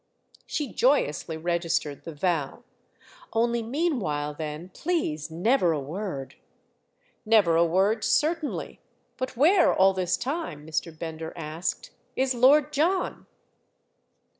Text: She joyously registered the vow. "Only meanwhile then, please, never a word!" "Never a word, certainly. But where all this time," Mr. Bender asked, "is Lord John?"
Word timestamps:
She 0.47 0.73
joyously 0.73 1.37
registered 1.37 2.05
the 2.05 2.11
vow. 2.11 2.63
"Only 3.33 3.61
meanwhile 3.61 4.33
then, 4.33 4.69
please, 4.69 5.29
never 5.29 5.73
a 5.73 5.79
word!" 5.79 6.37
"Never 7.23 7.55
a 7.55 7.63
word, 7.63 8.03
certainly. 8.03 8.79
But 9.17 9.37
where 9.37 9.71
all 9.71 9.93
this 9.93 10.17
time," 10.17 10.65
Mr. 10.65 10.97
Bender 10.97 11.33
asked, 11.35 11.91
"is 12.15 12.33
Lord 12.33 12.73
John?" 12.73 13.27